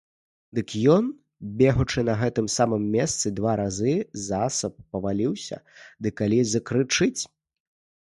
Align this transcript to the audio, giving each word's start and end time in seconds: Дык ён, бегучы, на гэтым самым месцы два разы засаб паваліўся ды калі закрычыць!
Дык 0.59 0.71
ён, 0.93 1.03
бегучы, 1.59 2.05
на 2.07 2.15
гэтым 2.23 2.49
самым 2.55 2.89
месцы 2.97 3.33
два 3.41 3.53
разы 3.63 3.95
засаб 4.27 4.73
паваліўся 4.91 5.63
ды 6.05 6.17
калі 6.21 6.45
закрычыць! 6.59 7.21